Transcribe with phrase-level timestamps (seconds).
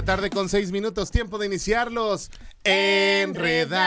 [0.00, 2.30] La tarde con 6 minutos, tiempo de iniciarlos.
[2.64, 3.82] Enredados.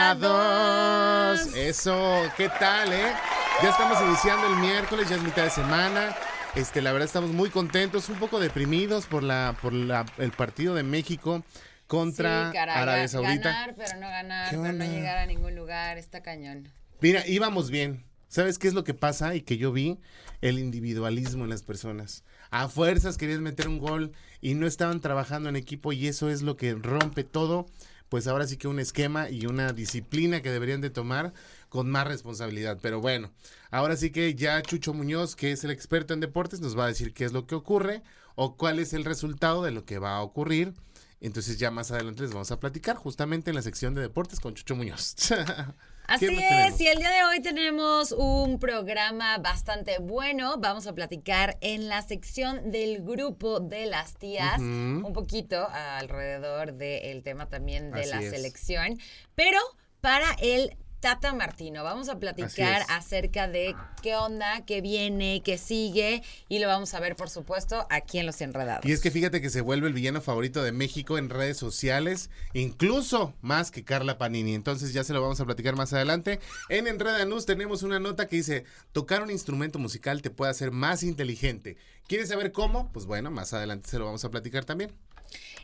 [1.56, 3.12] Eso, ¿qué tal, eh?
[3.60, 6.14] Ya estamos iniciando el miércoles, ya es mitad de semana.
[6.54, 10.76] Este, la verdad estamos muy contentos, un poco deprimidos por la, por la, el partido
[10.76, 11.42] de México
[11.88, 13.50] contra Sí, caray, Arabia Saudita.
[13.50, 16.68] Ganar, pero no ganar, ¿Qué pero no llegar a ningún lugar, está cañón.
[17.00, 18.04] Mira, íbamos bien.
[18.28, 19.34] ¿Sabes qué es lo que pasa?
[19.34, 19.98] Y que yo vi
[20.42, 22.22] el individualismo en las personas.
[22.54, 26.42] A fuerzas querían meter un gol y no estaban trabajando en equipo y eso es
[26.42, 27.66] lo que rompe todo.
[28.08, 31.32] Pues ahora sí que un esquema y una disciplina que deberían de tomar
[31.68, 32.78] con más responsabilidad.
[32.80, 33.32] Pero bueno,
[33.72, 36.88] ahora sí que ya Chucho Muñoz, que es el experto en deportes, nos va a
[36.88, 38.04] decir qué es lo que ocurre
[38.36, 40.74] o cuál es el resultado de lo que va a ocurrir.
[41.20, 44.54] Entonces ya más adelante les vamos a platicar justamente en la sección de deportes con
[44.54, 45.16] Chucho Muñoz.
[46.06, 46.80] Así ¿Qué más es, tenemos?
[46.82, 50.56] y el día de hoy tenemos un programa bastante bueno.
[50.58, 57.22] Vamos a platicar en la sección del grupo de las tías, un poquito alrededor del
[57.22, 58.30] tema también de Así la es.
[58.30, 58.98] selección,
[59.34, 59.58] pero
[60.02, 61.84] para el Tata Martino.
[61.84, 67.00] Vamos a platicar acerca de qué onda, qué viene, qué sigue, y lo vamos a
[67.00, 68.86] ver, por supuesto, aquí en Los Enredados.
[68.86, 72.30] Y es que fíjate que se vuelve el villano favorito de México en redes sociales,
[72.54, 74.54] incluso más que Carla Panini.
[74.54, 76.40] Entonces ya se lo vamos a platicar más adelante.
[76.70, 80.70] En Enreda News tenemos una nota que dice, tocar un instrumento musical te puede hacer
[80.70, 81.76] más inteligente.
[82.08, 82.90] ¿Quieres saber cómo?
[82.92, 84.90] Pues bueno, más adelante se lo vamos a platicar también.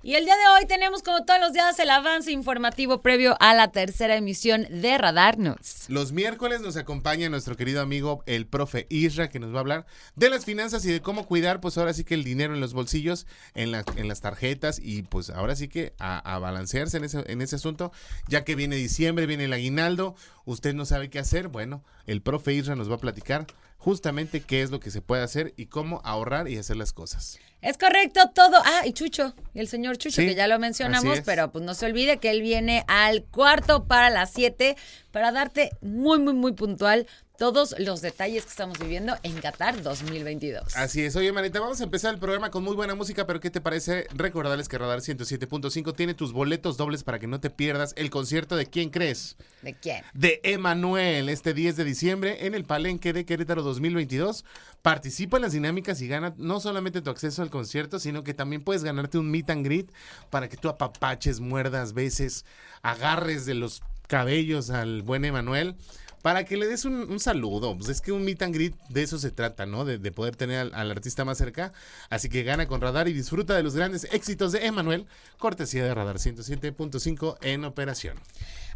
[0.02, 3.52] Y el día de hoy tenemos, como todos los días, el avance informativo previo a
[3.52, 5.84] la tercera emisión de Radar News.
[5.88, 9.86] Los miércoles nos acompaña nuestro querido amigo el profe Isra, que nos va a hablar
[10.16, 12.72] de las finanzas y de cómo cuidar, pues ahora sí que el dinero en los
[12.72, 17.22] bolsillos, en, en las tarjetas y pues ahora sí que a, a balancearse en ese,
[17.30, 17.92] en ese asunto,
[18.26, 20.14] ya que viene diciembre, viene el aguinaldo,
[20.46, 23.46] usted no sabe qué hacer, bueno, el profe Isra nos va a platicar
[23.80, 27.38] justamente qué es lo que se puede hacer y cómo ahorrar y hacer las cosas.
[27.62, 28.56] Es correcto todo.
[28.62, 31.72] Ah, y Chucho, y el señor Chucho, Sí, que ya lo mencionamos, pero pues no
[31.72, 34.76] se olvide que él viene al cuarto para las 7
[35.10, 37.06] para darte muy, muy, muy puntual
[37.40, 40.76] todos los detalles que estamos viviendo en Qatar 2022.
[40.76, 41.16] Así es.
[41.16, 44.06] Oye, Manita, vamos a empezar el programa con muy buena música, pero ¿qué te parece?
[44.12, 48.56] Recordarles que Radar 107.5 tiene tus boletos dobles para que no te pierdas el concierto
[48.56, 49.38] de ¿Quién crees?
[49.62, 50.04] ¿De quién?
[50.12, 54.44] de Emanuel este 10 de diciembre en el Palenque de Querétaro 2022.
[54.82, 58.62] Participa en las dinámicas y gana no solamente tu acceso al concierto, sino que también
[58.62, 59.90] puedes ganarte un meet and greet
[60.28, 62.44] para que tú apapaches, muerdas, beses,
[62.82, 65.74] agarres de los cabellos al buen Emanuel.
[66.22, 69.02] Para que le des un, un saludo, pues es que un meet and greet de
[69.02, 69.84] eso se trata, ¿no?
[69.84, 71.72] De, de poder tener al, al artista más cerca.
[72.10, 75.06] Así que gana con Radar y disfruta de los grandes éxitos de Emanuel,
[75.38, 78.18] cortesía de Radar 107.5 en operación.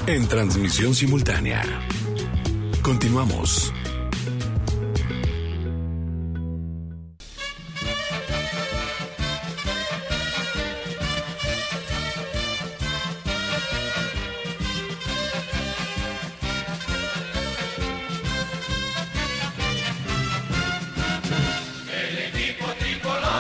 [0.06, 1.64] En transmisión simultánea.
[2.88, 3.74] Continuamos.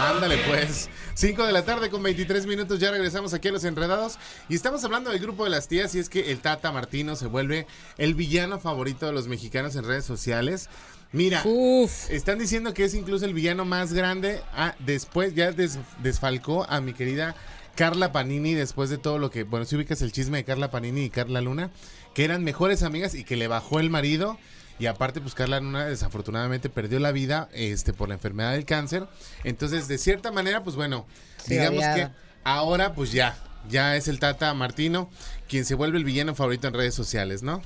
[0.09, 0.89] Ándale pues.
[1.17, 4.19] 5 de la tarde con 23 minutos, ya regresamos aquí a Los Enredados
[4.49, 7.25] y estamos hablando del grupo de las tías y es que el Tata Martino se
[7.25, 7.65] vuelve
[7.97, 10.69] el villano favorito de los mexicanos en redes sociales.
[11.11, 11.43] Mira,
[12.11, 14.43] están diciendo que es incluso el villano más grande.
[14.53, 17.35] Ah, después ya desfalcó a mi querida
[17.73, 21.05] Carla Panini después de todo lo que, bueno, si ubicas el chisme de Carla Panini
[21.05, 21.71] y Carla Luna,
[22.13, 24.37] que eran mejores amigas y que le bajó el marido
[24.79, 29.07] y aparte pues Carla Luna desafortunadamente perdió la vida este por la enfermedad del cáncer.
[29.43, 31.05] Entonces, de cierta manera, pues bueno,
[31.47, 32.09] digamos que
[32.43, 33.37] ahora pues ya,
[33.69, 35.09] ya es el Tata Martino
[35.47, 37.61] quien se vuelve el villano favorito en redes sociales, ¿no?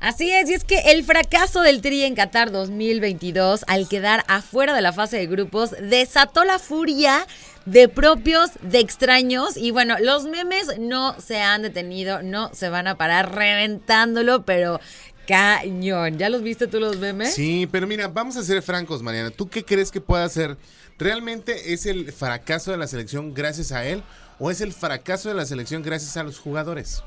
[0.00, 4.74] Así es, y es que el fracaso del Tri en Qatar 2022 al quedar afuera
[4.74, 7.26] de la fase de grupos desató la furia
[7.64, 9.56] de propios, de extraños.
[9.56, 14.80] Y bueno, los memes no se han detenido, no se van a parar reventándolo, pero
[15.26, 16.18] cañón.
[16.18, 17.34] ¿Ya los viste tú los memes?
[17.34, 19.30] Sí, pero mira, vamos a ser francos, Mariana.
[19.30, 20.56] ¿Tú qué crees que pueda ser?
[20.98, 24.02] ¿Realmente es el fracaso de la selección gracias a él
[24.38, 27.02] o es el fracaso de la selección gracias a los jugadores?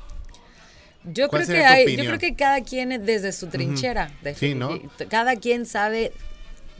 [1.04, 4.78] Yo creo que hay, yo creo que cada quien desde su trinchera, sí, ¿no?
[5.08, 6.12] cada quien sabe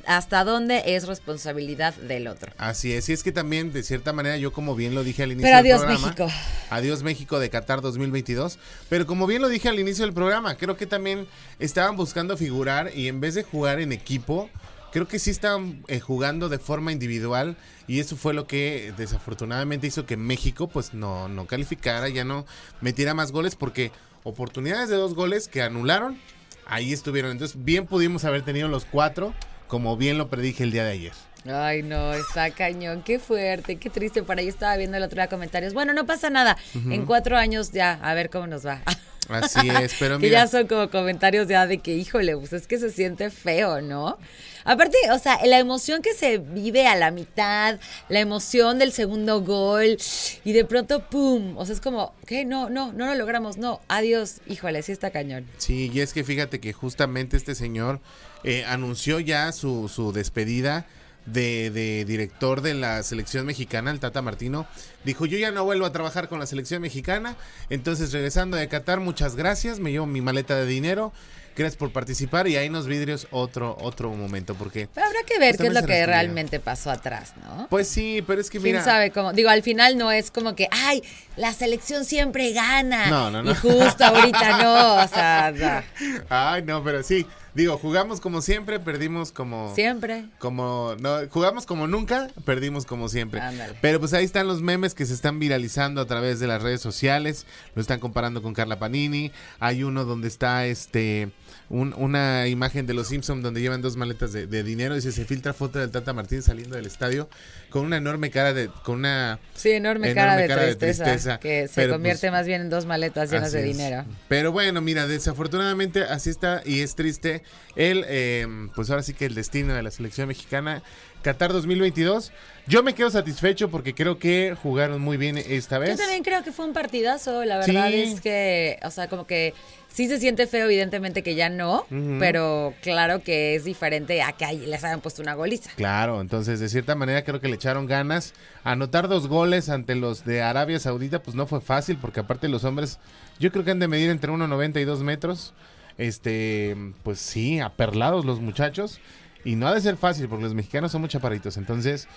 [0.07, 2.53] hasta dónde es responsabilidad del otro.
[2.59, 5.33] Así es, y es que también, de cierta manera, yo como bien lo dije al
[5.33, 6.29] inicio Pero adiós México.
[6.71, 8.59] Adiós México de Qatar 2022.
[8.89, 11.27] Pero como bien lo dije al inicio del programa, creo que también
[11.59, 14.49] estaban buscando figurar y en vez de jugar en equipo,
[14.93, 17.57] creo que sí estaban eh, jugando de forma individual
[17.87, 22.47] y eso fue lo que desafortunadamente hizo que México pues no, no calificara, ya no
[22.81, 23.93] metiera más goles porque
[24.23, 26.19] oportunidades de dos goles que anularon,
[26.67, 27.33] ahí estuvieron.
[27.33, 29.35] Entonces bien pudimos haber tenido los cuatro
[29.71, 31.13] como bien lo predije el día de ayer.
[31.47, 34.23] Ay, no, está cañón, qué fuerte, qué triste.
[34.23, 35.73] Por ahí estaba viendo el otro día comentarios.
[35.73, 36.59] Bueno, no pasa nada.
[36.75, 38.83] En cuatro años ya, a ver cómo nos va.
[39.29, 40.29] Así es, pero mira.
[40.29, 43.81] que ya son como comentarios ya de que, híjole, pues es que se siente feo,
[43.81, 44.19] ¿no?
[44.65, 47.79] Aparte, o sea, la emoción que se vive a la mitad,
[48.09, 49.97] la emoción del segundo gol,
[50.45, 51.57] y de pronto, ¡pum!
[51.57, 52.45] O sea, es como, ¿qué?
[52.45, 55.47] No, no, no lo logramos, no, adiós, híjole, sí está cañón.
[55.59, 58.01] Sí, y es que fíjate que justamente este señor
[58.45, 60.87] eh, anunció ya su, su despedida
[61.27, 64.67] de, director de la selección mexicana, el Tata Martino,
[65.05, 67.37] dijo yo ya no vuelvo a trabajar con la selección mexicana,
[67.69, 71.13] entonces regresando de Qatar, muchas gracias, me llevo mi maleta de dinero,
[71.57, 75.57] gracias por participar y ahí nos vidrios otro otro momento porque pero habrá que ver
[75.59, 78.85] qué es lo que realmente pasó atrás no pues sí pero es que mira quién
[78.85, 81.03] sabe cómo digo al final no es como que ay
[81.37, 83.51] la selección siempre gana no no no.
[83.51, 85.85] y justo ahorita no o sea
[86.31, 89.75] ay no pero sí Digo, jugamos como siempre, perdimos como.
[89.75, 90.27] Siempre.
[90.39, 90.95] Como.
[91.01, 93.41] No, jugamos como nunca, perdimos como siempre.
[93.81, 96.81] Pero pues ahí están los memes que se están viralizando a través de las redes
[96.81, 97.47] sociales.
[97.75, 99.33] Lo están comparando con Carla Panini.
[99.59, 101.31] Hay uno donde está este.
[101.69, 105.79] una imagen de los Simpsons donde llevan dos maletas de, dinero y se, filtra foto
[105.79, 107.29] del Tata Martín saliendo del estadio
[107.71, 108.69] con una enorme cara de.
[108.85, 109.41] con una.
[109.55, 113.53] Sí, enorme, cara, de, tristeza, Que se convierte pues, más bien en dos maletas llenas
[113.53, 114.05] de dinero.
[114.29, 117.40] Pero bueno, mira, desafortunadamente así está y es triste
[117.77, 120.83] el, eh, pues ahora sí que el destino de la selección mexicana.
[121.23, 122.33] Qatar 2022.
[122.67, 125.91] Yo me quedo satisfecho porque creo que jugaron muy bien esta vez.
[125.91, 127.45] Yo también creo que fue un partidazo.
[127.45, 129.55] La verdad es que, o sea, como que
[129.93, 131.87] sí se siente feo, evidentemente que ya no,
[132.19, 135.71] pero claro que es diferente a que les hayan puesto una goliza.
[135.77, 138.33] Claro, entonces de cierta manera creo que le echaron ganas.
[138.63, 142.65] Anotar dos goles ante los de Arabia Saudita, pues no fue fácil porque aparte los
[142.65, 142.99] hombres,
[143.39, 145.55] yo creo que han de medir entre 1,90 y 2 metros.
[146.01, 149.01] Este, pues sí, aperlados los muchachos.
[149.45, 151.59] Y no ha de ser fácil porque los mexicanos son muy chaparritos.
[151.59, 152.09] Entonces,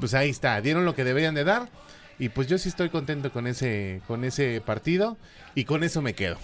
[0.00, 1.68] pues ahí está, dieron lo que deberían de dar.
[2.18, 5.16] Y pues yo sí estoy contento con ese, con ese partido.
[5.54, 6.36] Y con eso me quedo.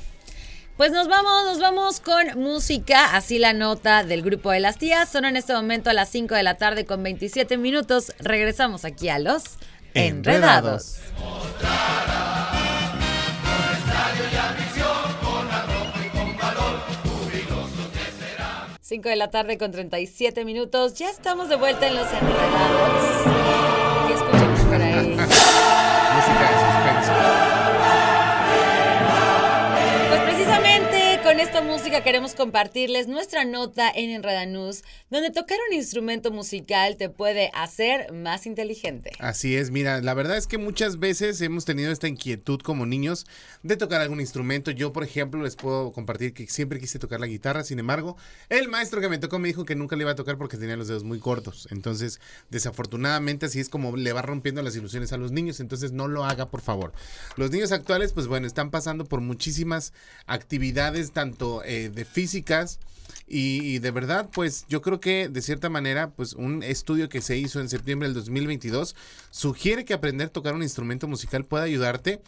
[0.76, 5.08] Pues nos vamos, nos vamos con música, así la nota del grupo de las tías.
[5.08, 8.12] Son en este momento a las 5 de la tarde con 27 minutos.
[8.20, 9.42] Regresamos aquí a los
[9.94, 11.00] Enredados.
[11.18, 12.23] Enredados.
[18.84, 20.92] 5 de la tarde con 37 minutos.
[20.92, 23.73] Ya estamos de vuelta en los enredados.
[31.44, 37.50] Esta música queremos compartirles nuestra nota en Enredanús, donde tocar un instrumento musical te puede
[37.52, 39.12] hacer más inteligente.
[39.18, 43.26] Así es, mira, la verdad es que muchas veces hemos tenido esta inquietud como niños
[43.62, 44.70] de tocar algún instrumento.
[44.70, 48.16] Yo, por ejemplo, les puedo compartir que siempre quise tocar la guitarra, sin embargo,
[48.48, 50.78] el maestro que me tocó me dijo que nunca le iba a tocar porque tenía
[50.78, 51.68] los dedos muy cortos.
[51.70, 56.08] Entonces, desafortunadamente, así es como le va rompiendo las ilusiones a los niños, entonces no
[56.08, 56.94] lo haga, por favor.
[57.36, 59.92] Los niños actuales, pues bueno, están pasando por muchísimas
[60.26, 61.33] actividades, tanto
[61.64, 62.78] eh, de físicas,
[63.26, 67.38] y, de verdad, pues yo creo que de cierta manera, pues un estudio que se
[67.38, 68.94] hizo en septiembre del 2022
[69.30, 72.20] sugiere que aprender a tocar un instrumento musical puede ayudarte,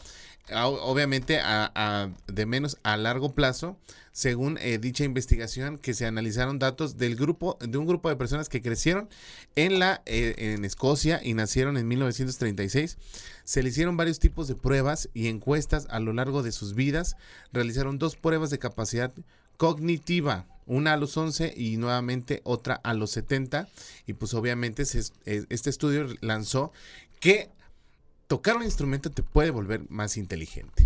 [0.55, 3.79] obviamente, a, de menos a largo plazo,
[4.13, 8.49] según eh, dicha investigación, que se analizaron datos del grupo, de un grupo de personas
[8.49, 9.09] que crecieron
[9.57, 12.99] en la eh, en Escocia y nacieron en 1936.
[13.45, 17.17] Se le hicieron varios tipos de pruebas y encuestas a lo largo de sus vidas.
[17.53, 19.13] Realizaron dos pruebas de capacidad
[19.57, 23.69] cognitiva una a los 11 y nuevamente otra a los 70.
[24.07, 26.73] Y pues obviamente este estudio lanzó
[27.21, 27.51] que
[28.27, 30.86] tocar un instrumento te puede volver más inteligente.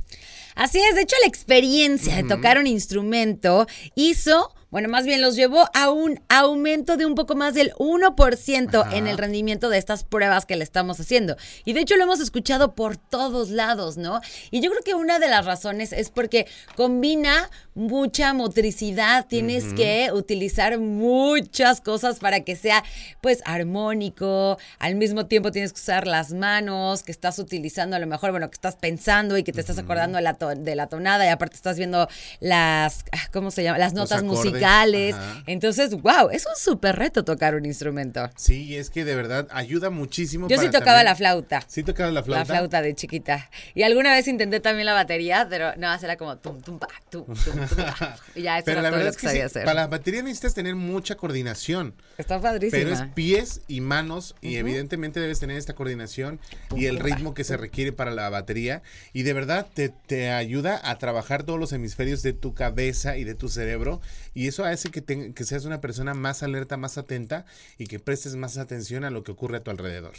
[0.55, 5.35] Así es, de hecho la experiencia de tocar un instrumento hizo bueno, más bien los
[5.35, 10.05] llevó a un aumento de un poco más del 1% en el rendimiento de estas
[10.05, 11.37] pruebas que le estamos haciendo.
[11.65, 14.21] Y de hecho lo hemos escuchado por todos lados, ¿no?
[14.53, 20.11] Y yo creo que una de las razones es porque combina mucha motricidad, tienes que
[20.13, 22.85] utilizar muchas cosas para que sea
[23.21, 28.07] pues armónico, al mismo tiempo tienes que usar las manos que estás utilizando a lo
[28.07, 31.25] mejor, bueno, que estás pensando y que te estás acordando de la, de la tonada
[31.27, 32.09] y aparte estás viendo
[32.41, 33.79] las, ah, ¿cómo se llama?
[33.79, 35.15] Las notas musicales
[35.47, 38.31] entonces, wow, es un súper reto tocar un instrumento.
[38.37, 40.49] Sí, es que de verdad ayuda muchísimo.
[40.49, 41.63] Yo sí tocaba la flauta.
[41.67, 42.41] Sí tocaba la flauta.
[42.41, 43.51] La flauta de chiquita.
[43.75, 47.25] Y alguna vez intenté también la batería, pero no, era como tum, tum, pa, tum,
[47.27, 47.85] tum, tum,
[48.35, 49.65] Y ya, eso pero era la todo lo que, sabía hacer.
[49.65, 51.95] Para la batería necesitas tener mucha coordinación.
[52.17, 52.83] Está padrísimo.
[52.83, 56.41] Pero es pies y manos y evidentemente debes tener esta coordinación
[56.75, 58.83] y el ritmo que se requiere para la batería.
[59.13, 63.25] Y de verdad te, te ayuda a trabajar todos los hemisferios de tu cabeza y
[63.25, 64.01] de tu cerebro.
[64.35, 67.45] Y eso hace que, que seas una persona más alerta, más atenta
[67.79, 70.13] y que prestes más atención a lo que ocurre a tu alrededor.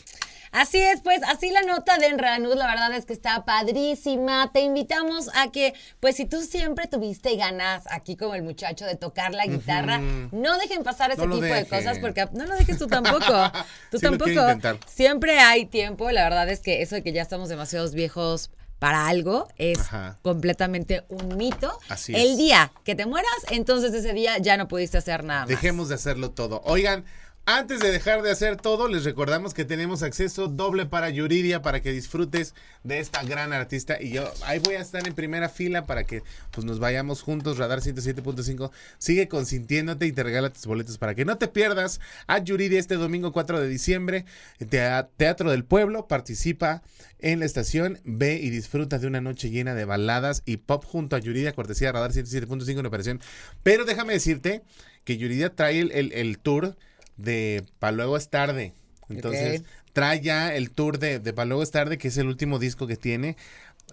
[0.51, 4.51] Así es, pues así la nota de Enredanús, la verdad es que está padrísima.
[4.51, 8.95] Te invitamos a que, pues si tú siempre tuviste ganas, aquí como el muchacho, de
[8.95, 12.87] tocar la guitarra, no dejen pasar ese tipo de cosas porque no lo dejes tú
[12.87, 13.23] tampoco.
[13.91, 14.31] tú tampoco.
[14.87, 18.51] Siempre hay tiempo, la verdad es que eso de que ya estamos demasiados viejos
[18.81, 19.77] para algo es
[20.23, 21.71] completamente un mito.
[21.87, 25.41] Así El día que te mueras, entonces ese día ya no pudiste hacer nada.
[25.41, 25.49] Más.
[25.49, 26.63] Dejemos de hacerlo todo.
[26.65, 27.05] Oigan,
[27.45, 31.81] antes de dejar de hacer todo, les recordamos que tenemos acceso doble para Yuridia para
[31.81, 33.99] que disfrutes de esta gran artista.
[33.99, 36.21] Y yo ahí voy a estar en primera fila para que
[36.51, 37.57] pues, nos vayamos juntos.
[37.57, 38.69] Radar 107.5
[38.99, 42.95] sigue consintiéndote y te regala tus boletos para que no te pierdas a Yuridia este
[42.95, 44.25] domingo 4 de diciembre.
[45.17, 46.83] Teatro del Pueblo participa
[47.19, 47.99] en la estación.
[48.03, 51.91] Ve y disfruta de una noche llena de baladas y pop junto a Yuridia, cortesía
[51.91, 53.19] Radar 107.5 en operación.
[53.63, 54.61] Pero déjame decirte
[55.03, 56.75] que Yuridia trae el, el tour
[57.17, 58.73] de Pa' luego es tarde.
[59.09, 59.63] Entonces,
[59.93, 62.87] trae ya el tour de, de Pa' luego es tarde, que es el último disco
[62.87, 63.37] que tiene.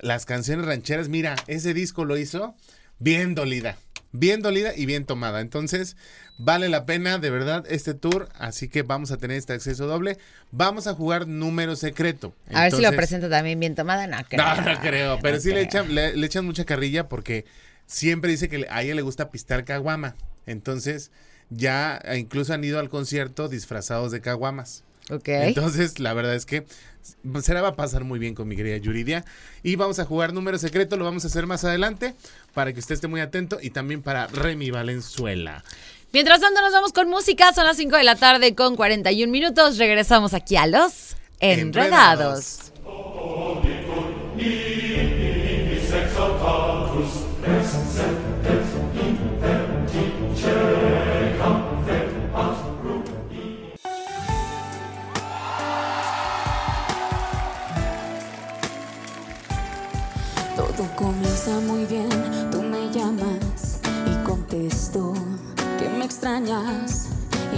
[0.01, 2.55] Las canciones rancheras, mira, ese disco lo hizo
[2.99, 3.77] bien dolida.
[4.13, 5.41] Bien dolida y bien tomada.
[5.41, 5.97] Entonces,
[6.39, 8.29] vale la pena de verdad este tour.
[8.39, 10.17] Así que vamos a tener este acceso doble.
[10.51, 12.35] Vamos a jugar número secreto.
[12.55, 14.07] a ver si lo presenta también bien tomada.
[14.07, 14.45] No creo.
[14.45, 15.19] No, no creo.
[15.21, 17.45] Pero sí Le, echan, le, le, echan mucha carrilla porque
[17.87, 20.17] siempre dice que a ella le gusta pistar caguama.
[20.47, 21.11] Entonces,
[21.51, 24.85] ya incluso han ido al concierto disfrazados de caguamas.
[25.11, 25.29] Ok.
[25.29, 26.67] Entonces, la verdad es que
[27.43, 29.25] se la va a pasar muy bien con mi querida Yuridia.
[29.63, 32.15] Y vamos a jugar número secreto, lo vamos a hacer más adelante
[32.55, 35.65] para que usted esté muy atento y también para Remy Valenzuela.
[36.13, 37.53] Mientras tanto, nos vamos con música.
[37.53, 39.79] Son las 5 de la tarde con 41 minutos.
[39.79, 42.73] Regresamos aquí a los Enredados.
[42.83, 43.63] Todo
[61.57, 62.09] muy bien,
[62.51, 65.15] tú me llamas y contesto
[65.79, 67.09] que me extrañas.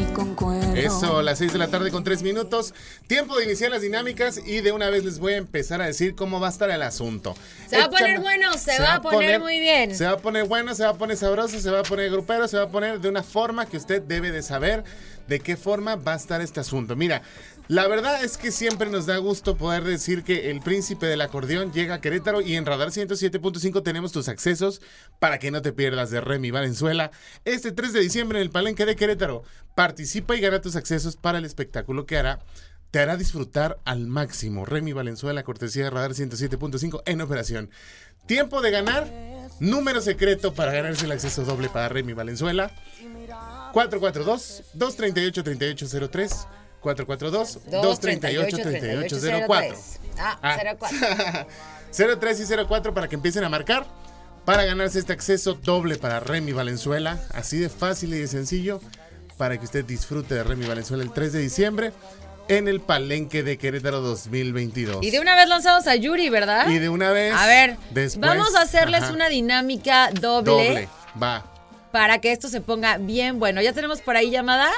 [0.00, 0.34] Y con
[0.84, 2.74] Eso, las 6 de la tarde con 3 minutos.
[3.06, 6.14] Tiempo de iniciar las dinámicas y de una vez les voy a empezar a decir
[6.14, 7.34] cómo va a estar el asunto.
[7.68, 9.94] Se va a poner bueno, se, va, a poner, muy bien.
[9.94, 12.48] Se va a poner bueno, se va a poner sabroso, se va a poner grupero,
[12.48, 14.84] se va a poner de una forma que usted debe de saber
[15.28, 16.96] de qué forma va a estar este asunto.
[16.96, 17.22] Mira,
[17.68, 21.72] La verdad es que siempre nos da gusto poder decir que el príncipe del acordeón
[21.72, 24.82] llega a Querétaro y en Radar 107.5 tenemos tus accesos
[25.20, 27.12] para que no te pierdas de Remy Valenzuela.
[27.44, 29.44] Este 3 de diciembre en el Palenque de Querétaro.
[29.76, 32.40] Participa y gana tus accesos para el espectáculo que hará.
[32.90, 34.64] Te hará disfrutar al máximo.
[34.64, 37.70] Remy Valenzuela, cortesía de Radar 107.5 en operación.
[38.26, 39.08] Tiempo de ganar.
[39.60, 42.70] Número secreto para ganarse el acceso doble para Remy Valenzuela.
[43.72, 46.46] 442-238-3803.
[46.82, 49.76] 442-238-3804.
[50.18, 50.98] Ah, 04.
[52.18, 53.86] 03 y 04 para que empiecen a marcar.
[54.44, 57.20] Para ganarse este acceso doble para Remy Valenzuela.
[57.34, 58.80] Así de fácil y de sencillo.
[59.40, 61.92] Para que usted disfrute de Remy Valenzuela el 3 de diciembre
[62.48, 64.98] en el Palenque de Querétaro 2022.
[65.02, 66.68] Y de una vez lanzamos a Yuri, ¿verdad?
[66.68, 67.32] Y de una vez.
[67.34, 70.88] A ver, después, vamos a hacerles ajá, una dinámica doble, doble.
[71.20, 71.46] Va.
[71.90, 73.62] para que esto se ponga bien bueno.
[73.62, 74.68] Ya tenemos por ahí llamada.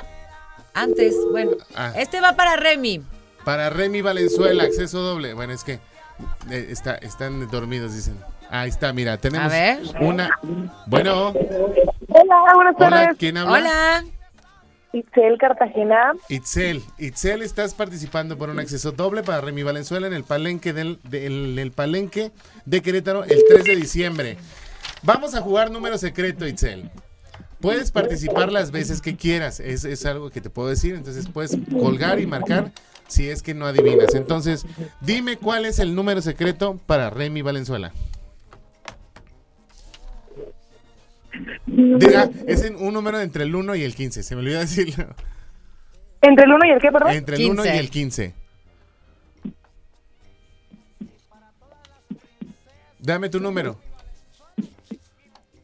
[0.75, 1.95] Antes, bueno, Ah.
[1.97, 3.03] este va para Remy.
[3.45, 5.35] Para Remy Valenzuela, acceso doble.
[5.35, 5.81] Bueno, es que
[6.53, 8.17] eh, está, están dormidos, dicen.
[8.49, 9.81] Ahí está, mira, tenemos A ver.
[10.01, 10.31] una.
[10.87, 13.17] Bueno, Hola, buenas hola, tardes.
[13.19, 13.53] ¿quién habla?
[13.59, 14.05] Hola.
[14.93, 16.13] Itzel Cartagena.
[16.29, 20.99] Itzel, Itzel, estás participando por un acceso doble para Remy Valenzuela en el palenque del,
[21.09, 22.31] del- el palenque
[22.67, 24.37] de Querétaro el 3 de diciembre.
[25.03, 26.91] Vamos a jugar número secreto, Itzel.
[27.61, 31.57] Puedes participar las veces que quieras, es, es algo que te puedo decir, entonces puedes
[31.81, 32.73] colgar y marcar
[33.07, 34.15] si es que no adivinas.
[34.15, 34.67] Entonces,
[35.01, 37.93] dime cuál es el número secreto para Remy Valenzuela.
[41.67, 45.07] Diga, es en un número entre el 1 y el 15, se me olvidó decirlo.
[46.21, 47.11] ¿Entre el 1 y el qué, perdón?
[47.13, 47.79] Entre el 1 y 15.
[47.79, 48.35] el 15.
[53.01, 53.77] Dame tu número.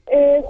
[0.07, 0.45] Es...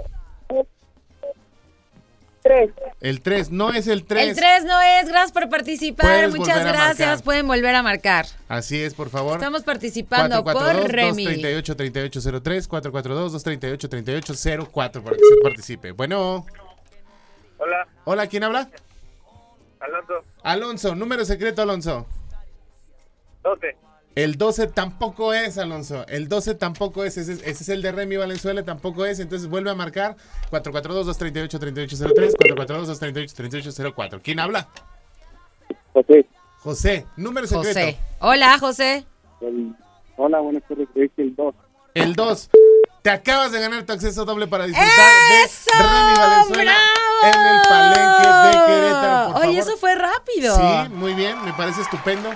[2.49, 2.71] 3.
[3.01, 3.51] El 3.
[3.51, 4.29] No es el 3.
[4.29, 6.07] El 3 no es, gracias por participar.
[6.07, 7.21] Puedes Muchas gracias.
[7.21, 8.25] Pueden volver a marcar.
[8.47, 9.35] Así es, por favor.
[9.35, 11.25] Estamos participando por Remy.
[11.25, 15.91] 442-238-3803, 442-238-3804 para que usted participe.
[15.91, 16.47] Bueno,
[17.59, 18.67] Hola, hola, ¿quién habla?
[19.79, 22.07] Alonso, Alonso, número secreto, Alonso.
[23.43, 23.77] 12.
[24.23, 26.05] El 12 tampoco es, Alonso.
[26.07, 27.15] El 12 tampoco es.
[27.17, 29.19] Ese, es- ese es el de Remy Valenzuela, tampoco es.
[29.19, 30.17] Entonces vuelve a marcar
[30.51, 34.21] 442-238-3803, 442-238-3804.
[34.23, 34.67] ¿Quién habla?
[35.93, 36.27] José.
[36.59, 37.67] José, número secreto.
[37.79, 37.97] José.
[38.19, 39.05] Hola, José.
[40.17, 40.87] Hola, buenas tardes.
[40.95, 41.55] Es el 2.
[41.93, 42.49] El 2.
[43.01, 44.91] Te acabas de ganar tu acceso doble para disfrutar
[45.45, 45.71] ¡Eso!
[45.77, 46.73] de Remy Valenzuela
[47.21, 47.35] ¡Bravo!
[47.35, 49.27] en el Palenque de Querétaro.
[49.33, 49.69] Por Oye, favor.
[49.69, 50.55] eso fue rápido.
[50.57, 52.29] Sí, muy bien, me parece estupendo.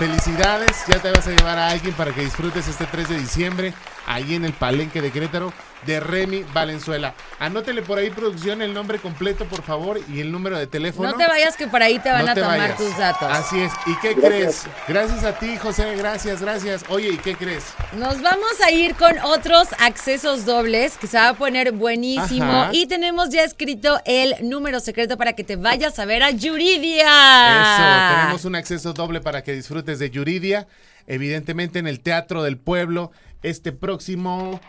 [0.00, 3.74] Felicidades, ya te vas a llevar a alguien para que disfrutes este 3 de diciembre
[4.06, 5.52] ahí en el Palenque de Querétaro
[5.86, 7.14] de Remy Valenzuela.
[7.38, 11.10] Anótele por ahí, producción, el nombre completo, por favor, y el número de teléfono.
[11.10, 12.76] No te vayas que por ahí te van No a te tomar vayas.
[12.76, 13.28] tus datos.
[13.30, 13.72] Así es.
[13.86, 14.64] ¿Y qué crees?
[14.86, 15.96] Gracias a ti, José.
[15.96, 16.84] Gracias, gracias.
[16.88, 17.64] Oye, ¿y qué crees?
[17.96, 22.44] Nos vamos a ir con otros accesos dobles que se va a poner buenísimo.
[22.52, 22.70] Ajá.
[22.72, 27.62] Y tenemos ya escrito el número secreto para que te vayas a ver a Yuridia.
[27.62, 30.66] Eso, tenemos un acceso doble para que disfrutes de Yuridia,
[31.06, 33.12] evidentemente en el Teatro del Pueblo,
[33.42, 34.60] este próximo,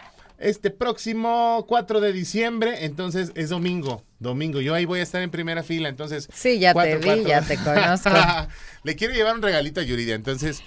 [0.42, 5.32] este próximo 4 de diciembre, entonces es domingo, domingo, yo ahí voy a estar en
[5.32, 6.28] primera fila, entonces...
[6.34, 8.10] Sí, ya te vi, ya te conozco.
[8.84, 10.62] Le quiero llevar un regalito a Yuridia, entonces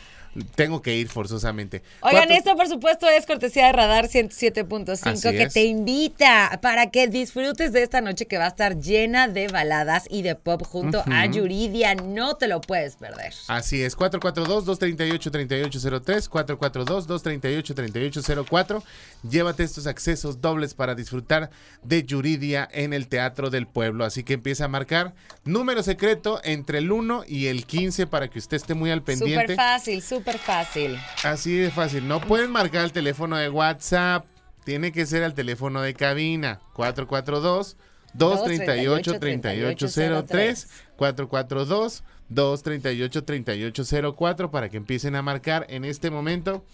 [0.55, 1.83] tengo que ir forzosamente.
[2.01, 5.53] Oigan, Cuatro- esto por supuesto es cortesía de Radar Así 107.5 que es.
[5.55, 10.05] te invita para que disfrutes de esta noche que va a estar llena de baladas
[10.11, 11.95] y de pop junto a Yuridia.
[11.95, 13.33] No te lo puedes perder.
[13.49, 18.83] Así es, 442-238-3803, 442-238-3804.
[19.29, 21.51] Llévate estos accesos dobles para disfrutar
[21.83, 24.05] de Yuridia en el Teatro del Pueblo.
[24.05, 28.39] Así que empieza a marcar número secreto entre el 1 y el 15 para que
[28.39, 29.41] usted esté muy al pendiente.
[29.43, 30.99] Súper fácil, súper fácil.
[31.23, 32.09] Así de fácil.
[32.09, 34.27] No pueden marcar el teléfono de WhatsApp.
[34.65, 36.61] Tiene que ser al teléfono de cabina.
[36.75, 37.77] 442
[38.15, 46.65] 238 3803 442 238 3804 para que empiecen a marcar en este momento.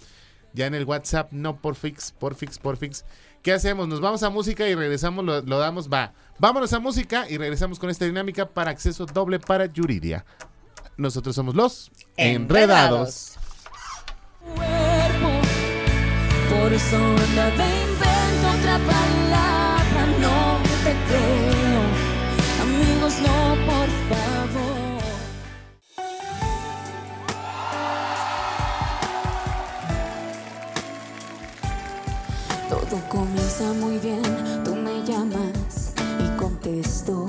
[0.52, 3.04] Ya en el WhatsApp, no por fix, por fix, por fix.
[3.42, 3.88] ¿Qué hacemos?
[3.88, 6.12] Nos vamos a música y regresamos, lo, lo damos, va.
[6.38, 10.24] Vámonos a música y regresamos con esta dinámica para acceso doble para Yuridia.
[10.96, 13.38] Nosotros somos los Enredados.
[16.50, 21.82] Por eso de invento otra palabra, no te creo.
[22.60, 23.36] Amigos, no,
[23.70, 25.00] por favor.
[32.68, 34.22] Todo comienza muy bien,
[34.64, 37.26] tú me llamas y contesto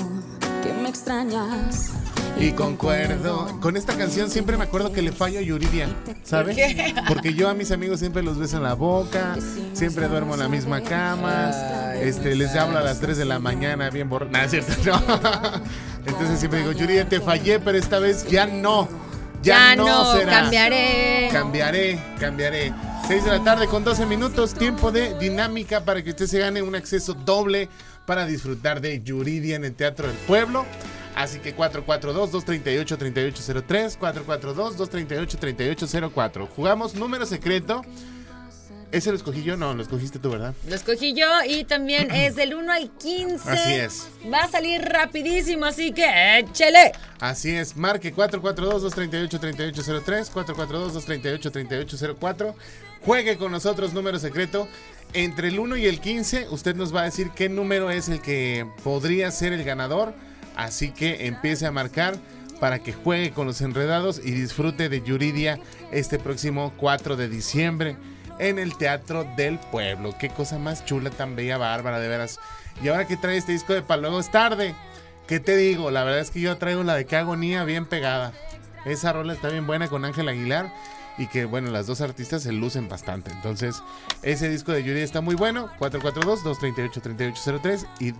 [0.63, 1.91] que me extrañas
[2.41, 3.59] y concuerdo.
[3.61, 5.87] Con esta canción siempre me acuerdo que le fallo a Yuridia,
[6.23, 6.57] ¿sabes?
[7.07, 9.37] Porque yo a mis amigos siempre los beso en la boca,
[9.73, 11.51] siempre duermo en la misma cama,
[12.01, 14.57] este, les hablo a las 3 de la mañana bien borracho.
[14.57, 15.61] Es cierto, no.
[16.05, 18.87] Entonces siempre digo, Yuridia, te fallé, pero esta vez ya no.
[19.43, 20.41] Ya, Ya no, será.
[20.41, 21.29] cambiaré.
[21.31, 22.73] Cambiaré, cambiaré.
[23.07, 26.61] 6 de la tarde con 12 minutos, tiempo de dinámica para que usted se gane
[26.61, 27.67] un acceso doble
[28.05, 30.65] para disfrutar de Yuridia en el Teatro del Pueblo.
[31.15, 36.47] Así que 442-238-3803, 442-238-3804.
[36.47, 37.81] Jugamos número secreto.
[38.91, 39.55] ¿Ese lo escogí yo?
[39.55, 40.53] No, lo escogiste tú, ¿verdad?
[40.67, 43.49] Lo escogí yo y también es del 1 al 15.
[43.49, 44.09] Así es.
[44.31, 46.91] Va a salir rapidísimo, así que échele.
[47.19, 52.53] Así es, marque 442-238-3803, 442-238-3804.
[53.05, 54.67] Juegue con nosotros número secreto.
[55.13, 58.21] Entre el 1 y el 15, usted nos va a decir qué número es el
[58.21, 60.13] que podría ser el ganador.
[60.55, 62.15] Así que empiece a marcar
[62.59, 65.59] para que juegue con los enredados y disfrute de Yuridia
[65.91, 67.97] este próximo 4 de diciembre
[68.37, 70.15] en el Teatro del Pueblo.
[70.19, 72.39] Qué cosa más chula, tan bella, bárbara, de veras.
[72.83, 74.75] Y ahora que trae este disco de Pa' luego es tarde.
[75.27, 75.91] ¿Qué te digo?
[75.91, 78.31] La verdad es que yo traigo la de Qué agonía bien pegada.
[78.85, 80.73] Esa rola está bien buena con Ángel Aguilar.
[81.21, 83.29] Y que bueno, las dos artistas se lucen bastante.
[83.31, 83.83] Entonces,
[84.23, 85.69] ese disco de Yuri está muy bueno.
[85.77, 88.13] 442-238-3803 y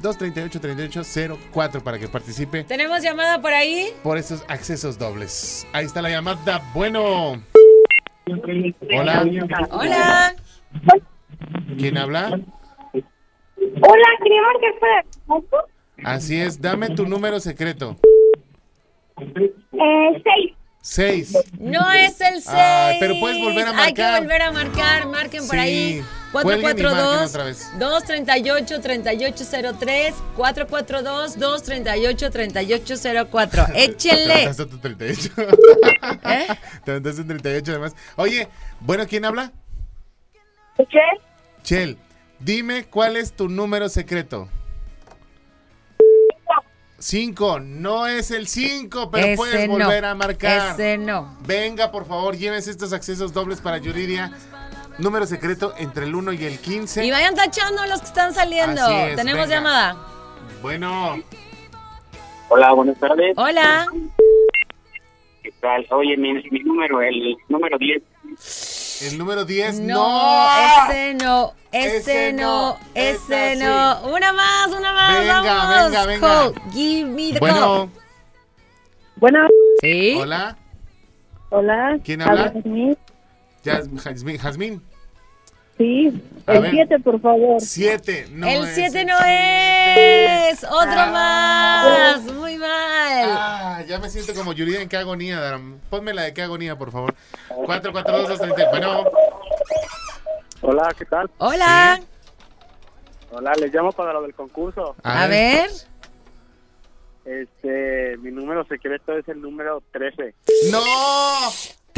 [0.00, 3.88] 442-238-3804 para que participe Tenemos llamada por ahí.
[4.02, 5.66] por esos accesos dobles.
[5.74, 6.62] Ahí está la llamada.
[6.72, 7.42] Bueno.
[8.96, 9.26] Hola.
[9.70, 10.34] Hola.
[11.76, 12.28] ¿Quién habla?
[12.30, 15.04] Hola, quería marcar para...
[16.14, 17.94] Así es, dame tu número secreto.
[19.20, 20.57] Eh, seis.
[20.80, 21.36] 6.
[21.58, 22.46] No es el 6.
[22.48, 24.20] Ay, pero puedes volver a Hay que marcar.
[24.22, 25.06] volver a marcar.
[25.08, 25.60] Marquen por Sí.
[25.60, 26.04] ahí.
[26.32, 27.70] Cuelguen y marquen 442 otra vez.
[27.78, 33.66] 238 3803 442 238 3804.
[33.74, 34.24] Échenle.
[34.26, 35.30] Te aventaste tu 38.
[36.24, 36.46] ¿Eh?
[36.84, 37.94] Te aventaste un 38 además.
[38.16, 38.48] Oye,
[38.80, 39.52] bueno, ¿quién habla?
[40.76, 41.00] ¿Qué?
[41.62, 41.98] Chel,
[42.38, 44.48] dime cuál es tu número secreto.
[46.98, 49.74] 5, no es el 5, pero puedes no.
[49.74, 50.72] volver a marcar.
[50.72, 51.36] Ese no.
[51.46, 54.32] Venga, por favor, llévense estos accesos dobles para Yuridia.
[54.98, 57.04] Número secreto entre el 1 y el 15.
[57.04, 58.82] Y vayan tachando los que están saliendo.
[58.82, 59.54] Así es, Tenemos venga.
[59.60, 59.96] llamada.
[60.60, 61.22] Bueno,
[62.48, 63.34] Hola, buenas tardes.
[63.36, 63.86] Hola.
[65.42, 65.86] ¿Qué tal?
[65.90, 68.02] Oye, mi, mi número, el número 10.
[69.02, 69.80] El número 10.
[69.80, 70.48] No, No,
[70.90, 74.00] ese no, ese, Ese no, ese no.
[74.14, 75.18] Una más, una más.
[75.18, 75.84] Venga, vamos.
[75.92, 76.52] venga, venga.
[76.72, 77.50] Give me the code.
[77.52, 77.90] Bueno,
[79.16, 79.38] Bueno,
[79.80, 80.16] ¿Sí?
[80.18, 80.56] hola.
[81.50, 81.98] hola.
[82.04, 82.52] ¿Quién habla?
[83.64, 84.38] Jazmín.
[84.38, 84.82] Jazmín.
[85.78, 86.70] Sí, A el ver.
[86.72, 87.60] 7, por favor.
[87.60, 88.26] 7.
[88.32, 90.64] No el es 7 el no es.
[90.64, 92.16] Otro Ah.
[92.16, 92.32] más.
[92.34, 92.68] Muy mal.
[93.30, 95.78] Ah, ya me siento como Yuridia en qué agonía, Daram.
[95.88, 97.14] Ponme la de qué agonía, por favor.
[97.64, 99.04] 442 Bueno,
[100.60, 101.30] Hola, ¿qué tal?
[101.38, 102.00] Hola.
[103.30, 104.96] Hola, les llamo para lo del concurso.
[105.04, 105.70] A, ver.
[107.24, 110.34] Este, mi número secreto es el número 13.
[110.72, 110.80] ¡No!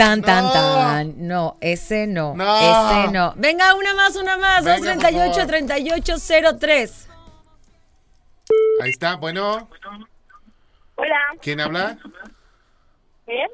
[0.00, 0.52] Tan, tan, No.
[0.52, 1.28] tan.
[1.28, 2.34] No, ese no.
[2.34, 2.56] No.
[2.56, 3.34] Ese no.
[3.36, 4.64] Venga, una más, una más.
[4.64, 5.46] Venga, por 238 favor.
[5.46, 7.08] 3803.
[8.82, 9.68] Ahí está, bueno.
[10.96, 11.20] Hola.
[11.42, 11.98] ¿Quién habla?
[13.26, 13.50] A Fer,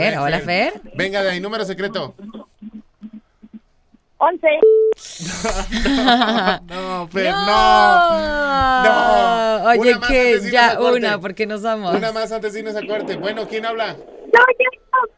[0.00, 0.82] ver, hola Fer.
[0.94, 2.14] Venga, de ahí, número secreto.
[4.18, 4.46] 11.
[6.66, 8.84] No, Fer, no.
[8.84, 9.64] No.
[9.70, 11.94] Oye, que ya una, porque nos vamos.
[11.96, 13.16] Una más antes de irnos a corte.
[13.16, 13.94] Bueno, ¿quién habla?
[13.94, 15.13] No, ya no.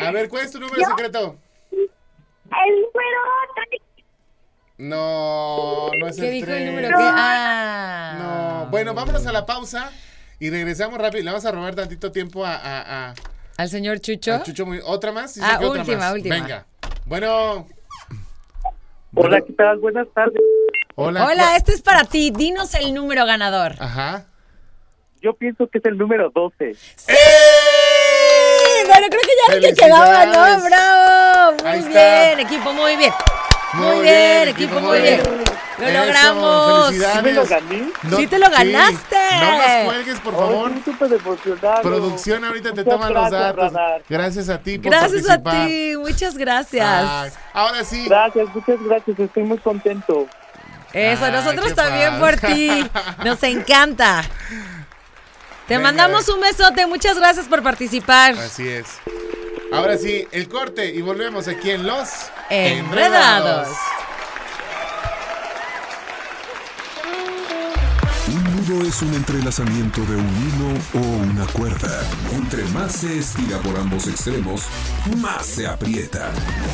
[0.00, 1.36] A ver, ¿cuál es tu número secreto?
[1.72, 3.18] El número
[4.78, 6.88] No, no es ¿Qué el dijo el número?
[6.88, 6.94] ¿Qué?
[7.04, 8.16] Ah.
[8.64, 9.90] No, bueno, vámonos a la pausa
[10.38, 11.24] y regresamos rápido.
[11.24, 13.14] Le vamos a robar tantito tiempo a, a, a-
[13.56, 14.34] Al señor Chucho.
[14.34, 14.66] a Chucho.
[14.66, 14.80] Muy...
[14.84, 15.32] ¿Otra más?
[15.34, 16.12] Sí, Ah, otra última, más.
[16.14, 16.34] última.
[16.36, 16.66] Venga.
[17.06, 17.66] Bueno.
[19.14, 19.78] Hola, ¿qué tal?
[19.78, 20.40] Buenas tardes.
[20.94, 21.24] Hola.
[21.26, 22.30] Hola, ¿cuál- este es para ti.
[22.30, 23.74] Dinos el número ganador.
[23.80, 24.26] Ajá.
[25.20, 26.74] Yo pienso que es el número 12.
[26.74, 27.12] ¡Sí!
[28.86, 30.64] Bueno, creo que ya el que quedaba, ¿no?
[30.64, 31.56] ¡Bravo!
[31.62, 31.90] Muy Ahí está.
[31.90, 33.12] bien, equipo, muy bien.
[33.74, 35.20] Muy, bien, equipo, muy bien.
[35.78, 36.88] Lo Eso, logramos.
[36.90, 37.88] ¿Sí me lo gané?
[38.16, 39.16] Sí te lo ganaste.
[39.40, 40.72] No nos cuelgues, por favor.
[40.72, 41.82] Estoy súper emocionado.
[41.82, 43.72] Producción ahorita te toman los datos.
[43.72, 44.02] Radar.
[44.08, 47.08] Gracias a ti por Gracias a ti, muchas gracias.
[47.08, 48.06] Ay, ahora sí.
[48.06, 49.18] Gracias, muchas gracias.
[49.18, 50.26] Estoy muy contento.
[50.92, 52.84] Eso, Ay, nosotros también por ti.
[53.24, 54.24] Nos encanta.
[55.68, 55.80] Te Venga.
[55.90, 58.34] mandamos un besote, muchas gracias por participar.
[58.38, 58.86] Así es.
[59.72, 62.08] Ahora sí, el corte y volvemos aquí en Los
[62.48, 63.68] Enredados.
[68.28, 72.02] Un Todo es un entrelazamiento de un hilo o una cuerda.
[72.32, 74.62] Entre más se estira por ambos extremos,
[75.16, 76.30] más se aprieta.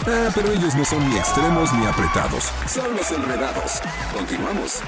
[0.07, 3.81] Ah, pero ellos no son ni extremos ni apretados, son los enredados.
[4.13, 4.83] Continuamos.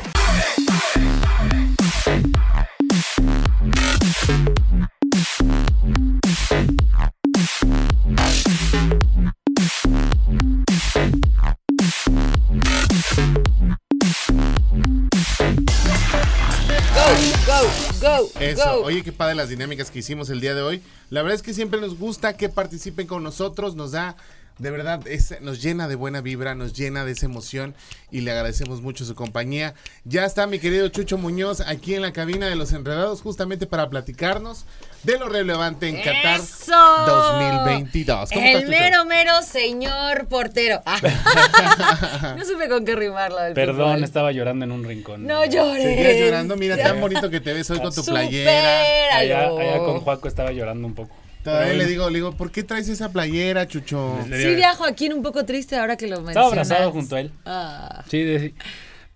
[17.46, 17.62] Go,
[18.00, 18.84] go, Eso, go.
[18.86, 20.82] oye, qué padre las dinámicas que hicimos el día de hoy.
[21.10, 24.16] La verdad es que siempre nos gusta que participen con nosotros, nos da,
[24.58, 27.74] de verdad, es- nos llena de buena vibra, nos llena de esa emoción
[28.10, 29.74] y le agradecemos mucho su compañía.
[30.04, 33.90] Ya está mi querido Chucho Muñoz aquí en la cabina de los enredados, justamente para
[33.90, 34.64] platicarnos
[35.02, 36.72] de lo relevante en Qatar ¡Eso!
[37.06, 38.30] 2022.
[38.32, 40.80] ¿Cómo El mero, mero señor portero.
[40.86, 40.98] Ah.
[42.38, 44.04] no supe con qué rimarlo del Perdón, fútbol.
[44.04, 45.26] estaba llorando en un rincón.
[45.26, 45.82] No llores.
[45.82, 49.16] Seguías llorando, mira, tan bonito que te ves hoy con tu playera.
[49.16, 51.14] Allá, allá con Juaco estaba llorando un poco.
[51.50, 54.18] Todavía le digo, le digo, ¿por qué traes esa playera, Chucho?
[54.28, 56.30] le Sí viajo aquí un poco triste ahora que lo mencionas.
[56.36, 57.30] Estaba abrazado junto a él.
[57.44, 58.04] Ah.
[58.10, 58.54] Sí, de-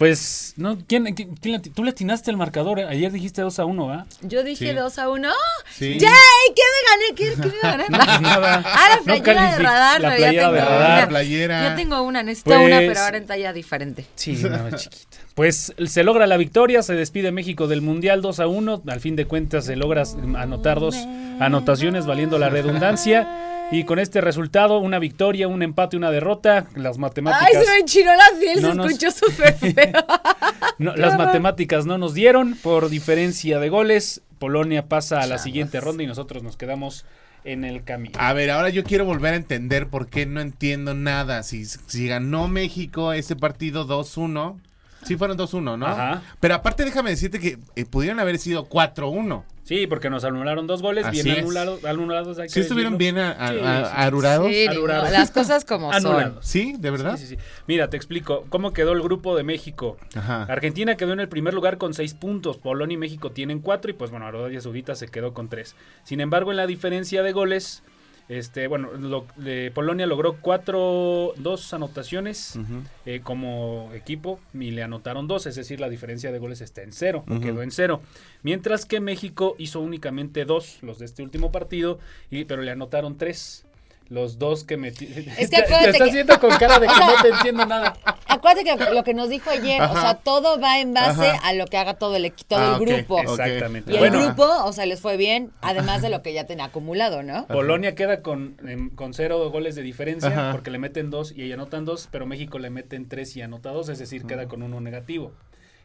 [0.01, 2.79] pues, no, ¿quién, quién- quién tú le atinaste el marcador?
[2.81, 2.87] eh?
[2.89, 4.07] Ayer dijiste 2 a 1, ¿va?
[4.23, 4.75] Yo dije Sí.
[4.75, 5.29] 2 a 1.
[5.77, 5.99] Sí.
[5.99, 6.11] ¡Yay!
[6.57, 7.15] ¿Qué me gané?
[7.37, 7.85] ¿Qué, qué me gané?
[7.91, 8.63] No, pues nada.
[8.67, 10.01] Ah, la No playera de calific- radar.
[10.01, 10.69] la ya playera tengo de una.
[10.71, 11.01] radar.
[11.03, 11.63] La playera.
[11.69, 14.07] Ya tengo una, necesito Pues- una, pero ahora en talla diferente.
[14.15, 15.19] Sí, no, chiquita.
[15.35, 18.83] Pues se logra la victoria, se despide México del Mundial 2 a 1.
[18.89, 20.05] Al fin de cuentas se logra
[20.37, 20.97] anotar dos
[21.41, 23.60] anotaciones valiendo la redundancia.
[23.73, 26.67] Y con este resultado, una victoria, un empate, una derrota.
[26.75, 27.49] Las matemáticas.
[27.55, 29.75] Ay, se me enchinó la piel, No se nos- escuchó súper feo.
[30.79, 34.23] No, las matemáticas no nos dieron por diferencia de goles.
[34.39, 37.05] Polonia pasa a la siguiente ronda y nosotros nos quedamos
[37.45, 38.15] en el camino.
[38.19, 41.43] A ver, ahora yo quiero volver a entender por qué no entiendo nada.
[41.43, 44.59] Si, si ganó México ese partido 2-1.
[45.05, 45.87] Sí fueron 2-1, ¿no?
[45.87, 46.23] Ajá.
[46.41, 49.43] Pero aparte déjame decirte que eh, pudieron haber sido 4-1.
[49.71, 52.39] Sí, porque nos anularon dos goles, Así bien anulados, anulados.
[52.41, 53.19] hay que ¿Sí estuvieron decirlo.
[53.21, 53.93] bien a- a- Sí, a- sí, sí.
[53.95, 54.49] arurados?
[54.49, 55.05] Sí, Anulados.
[55.05, 56.07] no, las cosas como son.
[56.07, 56.45] Anulados.
[56.45, 56.75] ¿Sí?
[56.77, 57.17] ¿De verdad?
[57.17, 57.43] Sí, sí, sí.
[57.69, 59.97] Mira, te explico cómo quedó el grupo de México.
[60.17, 60.43] Ajá.
[60.49, 62.59] Argentina quedó en el primer lugar con seis puntos.
[62.59, 65.77] Polonia y México tienen cuatro y pues bueno, Arabia Saudita se quedó con tres.
[66.03, 67.85] Sin embargo, en la diferencia de goles,
[68.31, 72.59] este, bueno, lo- de Polonia logró cuatro, dos anotaciones
[73.05, 76.93] eh, como equipo y le anotaron dos, es decir, la diferencia de goles está en
[76.93, 77.41] cero, o Ujú.
[77.43, 78.01] quedó en cero.
[78.43, 81.99] Mientras que México hizo únicamente dos, los de este último partido,
[82.31, 83.67] y, pero le anotaron tres.
[84.11, 85.07] Los dos que metí.
[85.39, 87.23] Es que te, acuérdate te estás que- viendo con cara de que O sea, no
[87.23, 87.97] te entiendo nada.
[88.27, 91.49] Acuérdate que lo que nos dijo ayer, o sea, todo va en base Ajá.
[91.49, 93.21] a lo que haga todo el, equi- todo Ah, el grupo.
[93.21, 93.93] Exactamente.
[93.93, 97.23] Y el grupo, o sea, les fue bien, además de lo que ya tenía acumulado,
[97.23, 97.47] ¿no?
[97.47, 100.53] Polonia queda con, em, con cero goles de diferencia Ajá.
[100.53, 103.89] porque le meten dos y anotan dos, pero México le meten tres y anota dos,
[103.89, 105.33] es decir, queda con uno negativo.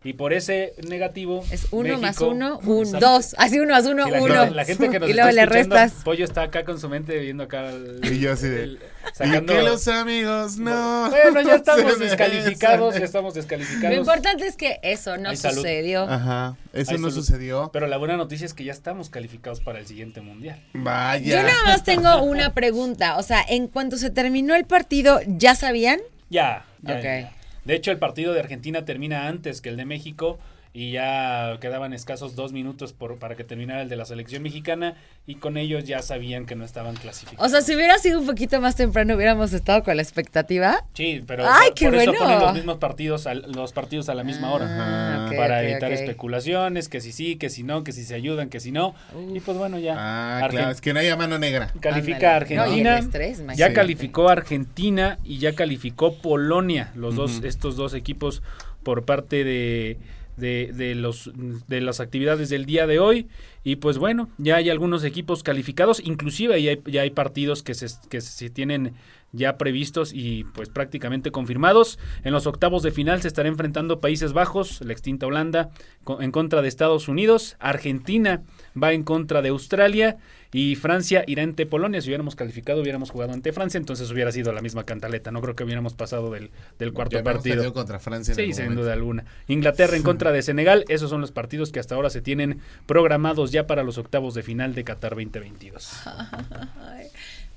[0.05, 1.43] Y por ese negativo.
[1.51, 3.35] Es uno más uno, un, dos.
[3.39, 4.35] Así uno más uno, la, uno.
[4.35, 6.03] gente, la gente que nos y está luego le escuchando, restas.
[6.03, 7.69] Pollo está acá con su mente viendo acá.
[7.71, 11.09] el- Y yo así de, el- Y sacando- que los amigos no.
[11.09, 13.97] Bueno, ya estamos descalificados, ya estamos Lo descalificados.
[13.97, 15.57] importante es que eso no Hay salud.
[15.57, 16.03] sucedió.
[16.03, 16.55] Ajá.
[16.71, 17.23] Eso Hay no salud.
[17.25, 17.69] sucedió.
[17.73, 20.61] Pero la buena noticia es que ya estamos calificados para el siguiente mundial.
[20.73, 21.35] Vaya.
[21.37, 23.17] Yo nada más tengo una pregunta.
[23.17, 25.99] O sea, en cuanto se terminó el partido, ¿ya sabían?
[26.29, 27.03] Ya, ya, Ok.
[27.03, 27.31] ya.
[27.65, 30.39] De hecho, el partido de Argentina termina antes que el de México
[30.77, 34.95] y ya quedaban escasos dos minutos por, para que terminara el de la selección mexicana
[35.25, 37.47] y con ellos ya sabían que no estaban clasificados.
[37.47, 40.83] O sea, si hubiera sido un poquito más temprano, hubiéramos estado con la expectativa.
[40.93, 42.25] sí, pero ¡Ay, por, qué por eso bueno!
[42.25, 44.65] ponen los mismos partidos, al- los partidos a la misma hora.
[44.69, 48.59] Ah, para evitar especulaciones, que si sí, que si no, que si se ayudan, que
[48.59, 48.95] si no.
[49.33, 49.95] Y pues bueno, ya.
[49.97, 50.71] Ah, Argen- claro.
[50.71, 51.71] Es que no haya mano negra.
[51.79, 52.19] Califica.
[52.19, 52.97] No, el Argentina.
[52.99, 58.41] estrés, ya calificó Argentina y ya calificó Polonia, los dos, estos dos equipos
[58.83, 59.97] por parte de,
[60.37, 61.31] de, de los
[61.67, 63.27] de las actividades del día de hoy.
[63.63, 67.73] Y pues bueno, ya hay algunos equipos calificados, inclusive ya hay, ya hay partidos que
[67.73, 68.93] se, que se tienen
[69.31, 71.99] ya previstos y pues prácticamente confirmados.
[72.23, 75.71] En los octavos de final se estará enfrentando Países Bajos, la extinta Holanda,
[76.19, 77.57] en contra de Estados Unidos.
[77.59, 78.43] Argentina
[78.81, 80.17] va en contra de Australia
[80.57, 81.99] y Francia irá ante Polonia.
[82.01, 85.29] Si hubiéramos calificado, hubiéramos jugado ante Francia, entonces hubiera sido la misma cantaleta.
[85.29, 87.73] No creo que hubiéramos pasado del, del cuarto partido.
[87.73, 88.31] contra Francia.
[88.31, 88.83] en Sí, sin momento.
[88.83, 89.25] duda alguna.
[89.49, 93.51] Inglaterra en contra de Senegal, esos son los partidos que hasta ahora se tienen programados
[93.51, 95.91] ya para los octavos de final de Qatar 2022.
[96.05, 97.07] Ay.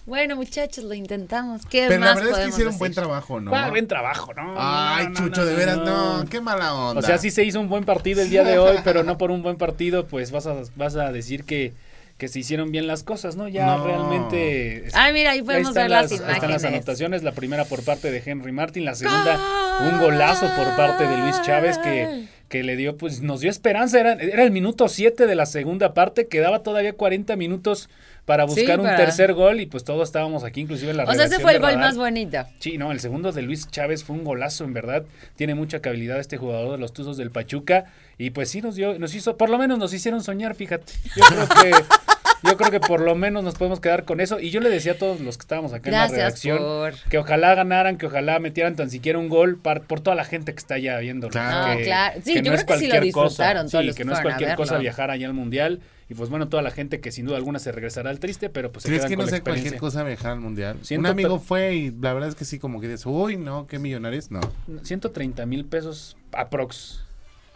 [0.06, 1.66] Bueno, muchachos, lo intentamos.
[1.66, 3.04] ¿Qué Pero la más verdad es que hicieron buen decir?
[3.04, 3.54] trabajo, ¿no?
[3.54, 4.54] Ah, buen trabajo, ¿no?
[4.56, 6.24] Ay, No, no, Chucho, no, de veras, no.
[6.24, 6.28] no.
[6.28, 6.98] Qué mala onda.
[7.00, 9.30] O sea, sí se hizo un buen partido el día de hoy, pero no por
[9.30, 11.74] un buen partido, pues vas a, vas a decir que,
[12.18, 13.48] que se hicieron bien las cosas, ¿no?
[13.48, 13.86] Ya No.
[13.86, 14.84] realmente...
[14.92, 17.64] Ay, mira, ahí Ahí podemos están ver las, las, ahí están las anotaciones, la primera
[17.64, 19.38] por parte de Henry Martin, la segunda
[19.80, 24.00] un golazo por parte de Luis Chávez que que le dio, pues nos dio esperanza.
[24.00, 27.90] Era, era el minuto 7 de la segunda parte, quedaba todavía 40 minutos
[28.24, 31.12] para Sí, buscar un tercer gol y pues todos estábamos aquí, inclusive en la O
[31.14, 31.84] sea, ese fue el gol Radar.
[31.84, 32.38] más bonito.
[32.58, 35.04] Sí, no, el segundo de Luis Chávez fue un golazo, en verdad.
[35.36, 37.84] Tiene mucha habilidad este jugador de los Tuzos del Pachuca.
[38.18, 40.92] Y pues sí nos dio, nos hizo, por lo menos nos hicieron soñar, fíjate.
[41.16, 41.70] Yo creo que,
[42.48, 44.40] yo creo que por lo menos nos podemos quedar con eso.
[44.40, 46.94] Y yo le decía a todos los que estábamos acá en la redacción por...
[47.10, 50.52] que ojalá ganaran, que ojalá metieran tan siquiera un gol par- por toda la gente
[50.52, 51.28] que está allá viendo.
[51.28, 51.78] Claro.
[51.78, 52.20] No, claro.
[52.24, 54.04] Sí, yo es creo que sí lo cualquier disfrutaron cosa, todos sí, los que que
[54.04, 55.80] no es cualquier cosa viajar allá al mundial.
[56.10, 58.72] Y pues bueno, toda la gente que sin duda alguna se regresará al triste, pero
[58.72, 60.78] pues se ¿Crees quedan que con no sé cualquier cosa viajar al mundial?
[60.82, 63.36] Siento Un amigo to- fue y la verdad es que sí, como que dices, uy,
[63.36, 64.40] no, qué millonarios, no.
[64.82, 67.02] 130 mil pesos aprox.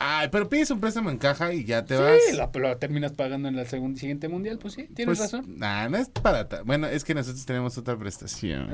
[0.05, 2.19] Ay, pero pides un préstamo en caja y ya te vas.
[2.29, 5.45] Sí, lo, lo terminas pagando en el siguiente mundial, pues sí, tienes Pues, razón.
[5.59, 8.69] Nah, no es para Bueno, es que nosotros tenemos otra prestación.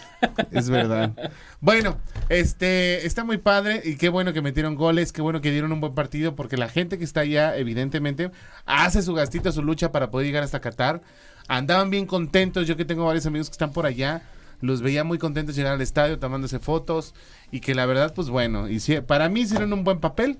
[0.50, 1.12] es verdad.
[1.60, 5.70] Bueno, este está muy padre y qué bueno que metieron goles, qué bueno que dieron
[5.70, 8.32] un buen partido porque la gente que está allá evidentemente
[8.66, 11.00] hace su gastito, su lucha para poder llegar hasta Qatar.
[11.46, 14.22] Andaban bien contentos, yo que tengo varios amigos que están por allá,
[14.60, 17.14] los veía muy contentos llegar al estadio tomándose fotos
[17.52, 20.38] y que la verdad pues bueno, y sí, para mí hicieron un buen papel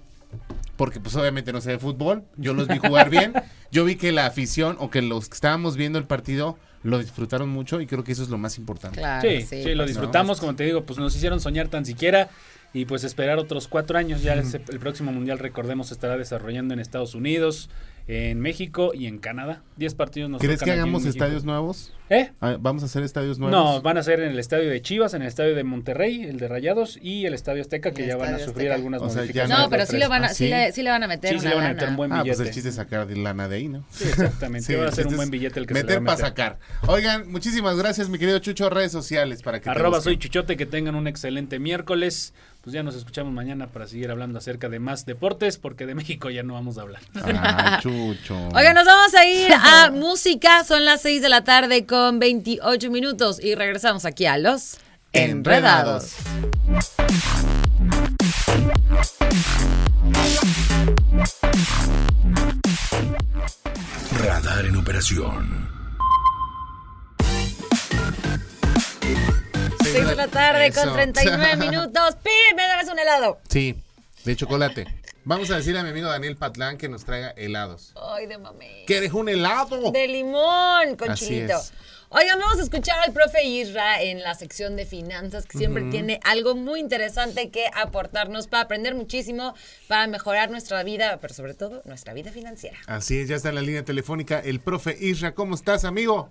[0.77, 3.35] porque pues obviamente no sé de fútbol, yo los vi jugar bien,
[3.71, 7.49] yo vi que la afición o que los que estábamos viendo el partido lo disfrutaron
[7.49, 8.99] mucho y creo que eso es lo más importante.
[8.99, 12.29] Claro, Sí, sí, lo pues, disfrutamos, como te digo, pues nos hicieron soñar tan siquiera
[12.73, 14.23] y pues esperar otros cuatro años.
[14.23, 17.71] Ya el, el próximo mundial, recordemos, se estará desarrollando en Estados Unidos,
[18.09, 19.63] en México y en Canadá.
[19.77, 21.93] Diez partidos nos ¿Crees que hagamos estadios nuevos?
[22.11, 22.31] ¿Eh?
[22.43, 23.57] Ah, ¿Vamos a hacer estadios nuevos?
[23.57, 26.39] No, van a ser en el estadio de Chivas, en el estadio de Monterrey, el
[26.39, 28.75] de Rayados y el estadio Azteca, que El ya van a sufrir Azteca.
[28.75, 29.57] algunas O sea, modificaciones.
[29.57, 30.51] No, no, pero sí le van a, ¿Ah, sí sí?
[30.51, 32.37] le, sí le van a meter Sí, le van a meter un buen Ah, billete.
[32.37, 33.85] pues el chiste es sacar de lana de ahí, ¿no?
[33.91, 34.67] Sí, exactamente.
[34.67, 36.17] Sí, va a ser un buen billete el que se le va meter a para
[36.17, 36.59] meter.
[36.59, 36.59] sacar.
[36.93, 40.05] Oigan, muchísimas gracias, mi querido Chucho, redes sociales para que te Arroba busquen.
[40.15, 42.35] soy Chuchote, que tengan un excelente miércoles.
[42.61, 46.31] Pues ya nos escuchamos mañana para seguir hablando acerca de más deportes, porque de México
[46.31, 47.01] ya no vamos a hablar.
[47.25, 48.49] Ay, Chucho.
[48.55, 50.65] Oigan, nos vamos a ir a música.
[50.65, 54.79] Son las 6 de la tarde con 28 minutos y regresamos aquí a los
[55.13, 56.15] Enredados.
[64.19, 65.69] Radar en operación.
[69.83, 70.93] 6 de la tarde con Eso.
[70.95, 72.17] 39 minutos.
[72.23, 72.31] ¡Pi!
[72.57, 73.39] ¡Me dabas un helado!
[73.49, 73.75] Sí,
[74.25, 74.87] de chocolate.
[75.25, 77.95] Vamos a decirle a mi amigo Daniel Patlán que nos traiga helados.
[77.97, 78.67] ¡Ay, de mami!
[78.89, 79.93] ¿Quieres un helado?
[79.93, 81.55] De limón con Así chilito.
[81.59, 81.73] es.
[82.09, 86.19] Oigan, vamos a escuchar al profe Isra en la sección de finanzas, que siempre tiene
[86.25, 89.55] algo muy interesante que aportarnos para aprender muchísimo,
[89.89, 92.77] para mejorar nuestra vida, pero sobre todo nuestra vida financiera.
[92.87, 95.35] Así es, ya está en la línea telefónica el profe Isra.
[95.35, 96.29] ¿Cómo estás, amigo?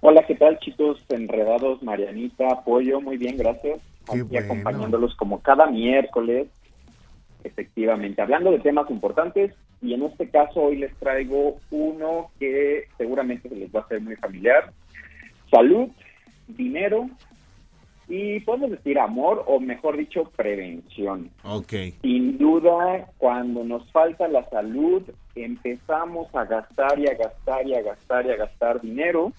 [0.00, 1.82] Hola, ¿qué tal, chicos enredados?
[1.82, 3.78] Marianita, Pollo, muy bien, gracias.
[4.06, 4.44] Qué Aquí bueno.
[4.44, 6.48] acompañándolos como cada miércoles,
[7.46, 9.52] efectivamente, hablando de temas importantes.
[9.82, 14.00] Y en este caso, hoy les traigo uno que seguramente se les va a hacer
[14.00, 14.72] muy familiar:
[15.50, 15.88] salud,
[16.48, 17.08] dinero
[18.08, 21.30] y podemos decir amor, o mejor dicho, prevención.
[21.42, 21.72] Ok.
[22.02, 25.02] Sin duda, cuando nos falta la salud,
[25.34, 29.32] empezamos a gastar y a gastar y a gastar y a gastar dinero.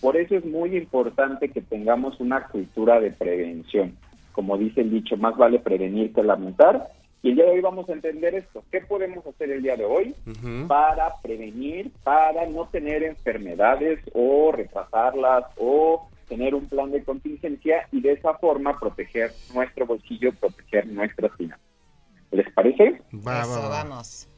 [0.00, 3.96] Por eso es muy importante que tengamos una cultura de prevención.
[4.32, 6.88] Como dice el dicho, más vale prevenir que lamentar.
[7.22, 8.62] Y el día de hoy vamos a entender esto.
[8.70, 10.14] ¿Qué podemos hacer el día de hoy
[10.68, 18.00] para prevenir, para no tener enfermedades o retrasarlas o tener un plan de contingencia y
[18.00, 21.66] de esa forma proteger nuestro bolsillo, proteger nuestras finanzas?
[22.30, 23.00] ¿Les parece?
[23.14, 23.68] Va, va.
[23.68, 24.28] vamos.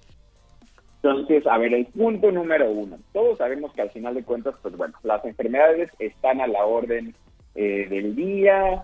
[1.02, 2.98] Entonces, a ver, el punto número uno.
[3.12, 7.14] Todos sabemos que al final de cuentas, pues bueno, las enfermedades están a la orden
[7.54, 8.82] eh, del día.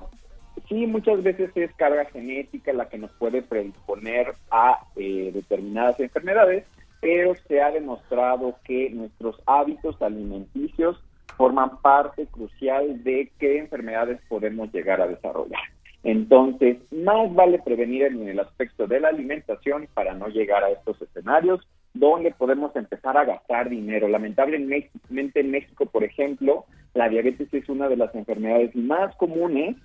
[0.69, 6.65] Sí, muchas veces es carga genética la que nos puede predisponer a eh, determinadas enfermedades,
[7.01, 11.01] pero se ha demostrado que nuestros hábitos alimenticios
[11.37, 15.61] forman parte crucial de qué enfermedades podemos llegar a desarrollar.
[16.03, 21.01] Entonces, más vale prevenir en el aspecto de la alimentación para no llegar a estos
[21.03, 24.09] escenarios donde podemos empezar a gastar dinero.
[24.09, 29.77] Lamentablemente en México, por ejemplo, la diabetes es una de las enfermedades más comunes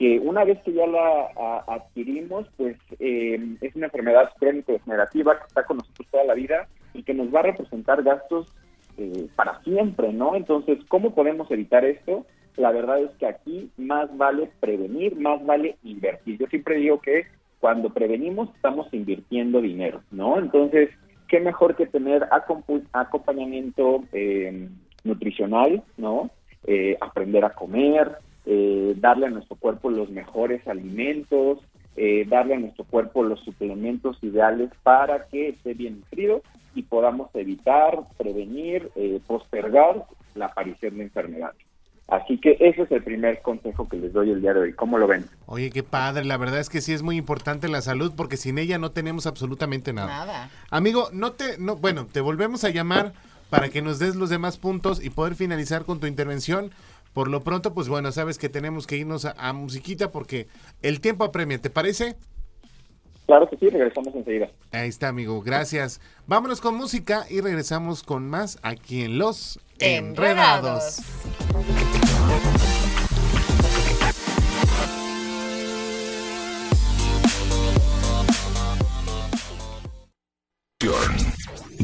[0.00, 5.64] que una vez que ya la adquirimos, pues eh, es una enfermedad crónico-degenerativa que está
[5.64, 8.46] con nosotros toda la vida y que nos va a representar gastos
[8.96, 10.36] eh, para siempre, ¿no?
[10.36, 12.24] Entonces, ¿cómo podemos evitar esto?
[12.56, 16.38] La verdad es que aquí más vale prevenir, más vale invertir.
[16.38, 17.26] Yo siempre digo que
[17.58, 20.38] cuando prevenimos estamos invirtiendo dinero, ¿no?
[20.38, 20.88] Entonces,
[21.28, 22.26] qué mejor que tener
[22.92, 24.66] acompañamiento eh,
[25.04, 26.30] nutricional, ¿no?
[26.66, 28.16] Eh, aprender a comer,
[28.46, 31.58] eh, darle a nuestro cuerpo los mejores alimentos,
[31.96, 36.42] eh, darle a nuestro cuerpo los suplementos ideales para que esté bien nutrido
[36.74, 41.60] y podamos evitar, prevenir, eh, postergar la aparición de enfermedades.
[42.08, 44.72] Así que ese es el primer consejo que les doy el día de hoy.
[44.72, 45.26] ¿Cómo lo ven?
[45.46, 48.58] Oye, qué padre, la verdad es que sí es muy importante la salud porque sin
[48.58, 50.08] ella no tenemos absolutamente nada.
[50.08, 50.50] Nada.
[50.70, 53.12] Amigo, no te, no, bueno, te volvemos a llamar
[53.48, 56.70] para que nos des los demás puntos y poder finalizar con tu intervención.
[57.12, 60.46] Por lo pronto, pues bueno, sabes que tenemos que irnos a, a musiquita porque
[60.82, 62.16] el tiempo apremia, ¿te parece?
[63.26, 64.50] Claro que sí, regresamos enseguida.
[64.72, 66.00] Ahí está, amigo, gracias.
[66.26, 71.00] Vámonos con música y regresamos con más aquí en Los Enredados.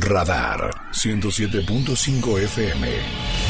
[0.07, 3.46] Radar 107.5 FM.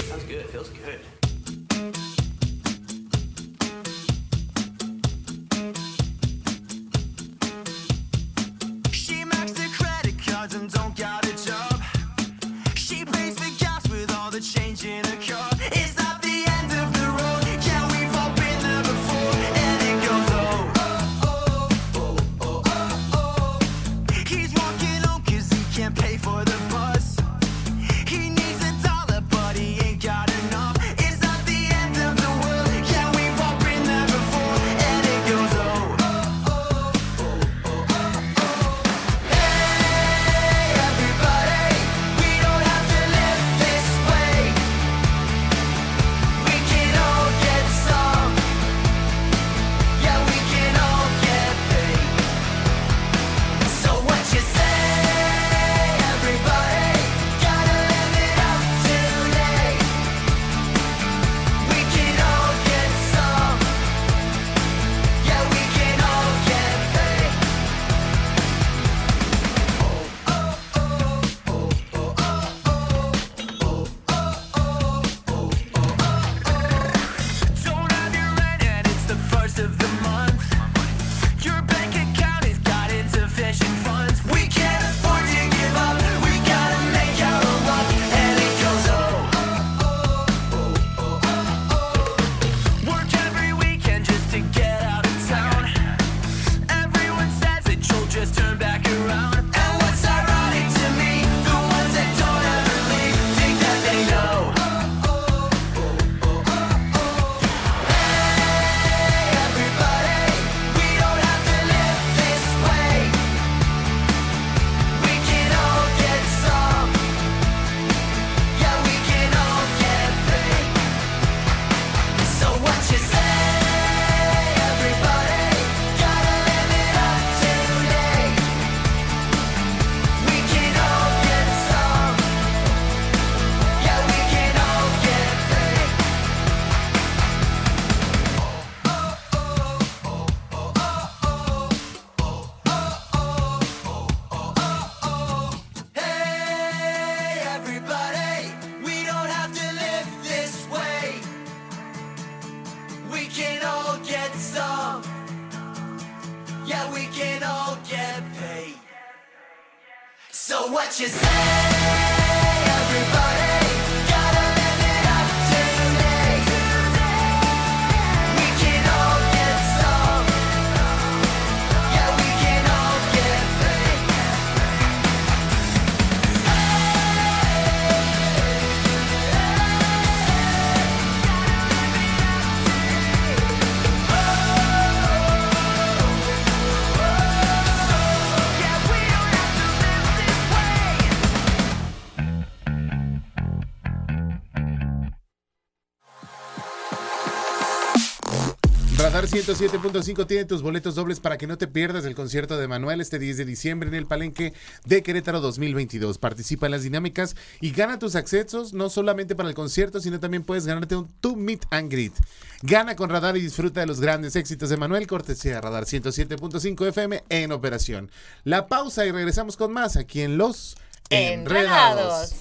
[198.99, 203.03] Radar 107.5 tiene tus boletos dobles para que no te pierdas el concierto de Manuel
[203.03, 204.55] este 10 de diciembre en el Palenque
[204.86, 206.16] de Querétaro 2022.
[206.16, 210.44] Participa en las dinámicas y gana tus accesos no solamente para el concierto, sino también
[210.44, 212.14] puedes ganarte un Tu Meet and Greet.
[212.62, 217.22] Gana con Radar y disfruta de los grandes éxitos de Manuel Cortesía Radar 107.5 FM
[217.28, 218.11] en operación.
[218.44, 220.74] La pausa y regresamos con más aquí en Los
[221.11, 222.32] Enredados.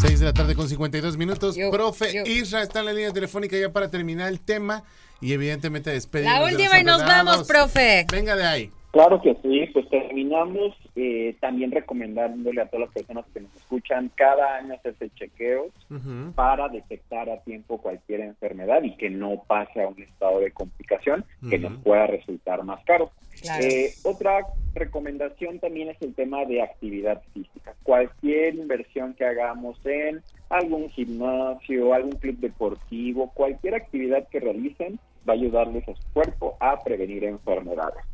[0.00, 1.56] 6 de la tarde con 52 minutos.
[1.56, 2.22] Yo, Profe yo.
[2.24, 4.84] Isra está en la línea telefónica ya para terminar el tema
[5.20, 6.38] y evidentemente despedirnos.
[6.38, 8.06] La última y nos vamos, profe.
[8.10, 8.72] Venga de ahí.
[8.94, 14.08] Claro que sí, pues terminamos eh, también recomendándole a todas las personas que nos escuchan
[14.14, 15.72] cada año hacerse chequeos
[16.36, 21.24] para detectar a tiempo cualquier enfermedad y que no pase a un estado de complicación
[21.50, 23.10] que nos pueda resultar más caro.
[23.42, 23.64] Claro.
[23.64, 27.74] Eh, otra recomendación también es el tema de actividad física.
[27.82, 35.32] Cualquier inversión que hagamos en algún gimnasio, algún club deportivo, cualquier actividad que realicen va
[35.32, 38.04] a ayudarles a su cuerpo a prevenir enfermedades.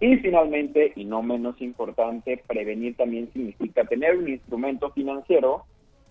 [0.00, 5.64] Y finalmente, y no menos importante, prevenir también significa tener un instrumento financiero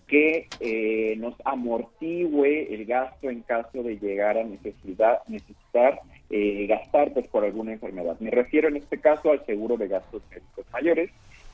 [0.06, 7.12] que eh, nos amortigüe el gasto en caso de llegar a necesidad, necesitar eh, gastar
[7.12, 8.16] pues, por alguna enfermedad.
[8.20, 11.10] Me refiero en este caso al seguro de gastos médicos mayores,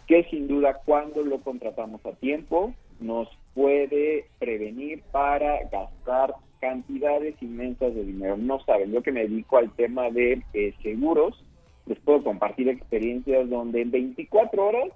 [0.07, 7.95] que sin duda cuando lo contratamos a tiempo nos puede prevenir para gastar cantidades inmensas
[7.95, 8.37] de dinero.
[8.37, 11.43] No saben, yo que me dedico al tema de eh, seguros,
[11.87, 14.89] les puedo compartir experiencias donde en 24 horas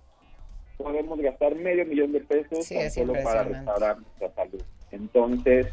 [0.77, 4.63] podemos gastar medio millón de pesos Sí, tan es solo para restaurar nuestra salud.
[4.93, 5.67] Entonces,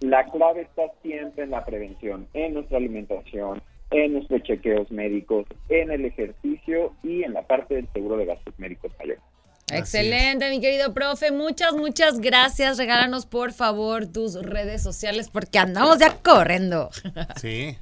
[0.00, 5.90] la clave está siempre en la prevención, en nuestra alimentación, en nuestros chequeos médicos, en
[5.90, 9.22] el ejercicio y en la parte del seguro de gastos médicos mayores.
[9.70, 11.30] Excelente, mi querido profe.
[11.30, 12.78] Muchas, muchas gracias.
[12.78, 16.90] Regálanos, por favor, tus redes sociales porque andamos ya corriendo.
[17.36, 17.76] Sí.